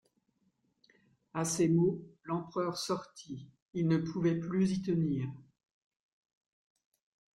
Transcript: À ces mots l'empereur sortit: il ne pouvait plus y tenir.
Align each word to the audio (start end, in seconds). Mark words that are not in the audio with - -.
À 1.35 1.45
ces 1.45 1.69
mots 1.69 2.01
l'empereur 2.23 2.75
sortit: 2.77 3.45
il 3.75 3.87
ne 3.87 3.97
pouvait 3.97 4.33
plus 4.39 4.71
y 4.71 4.81
tenir. 4.81 5.29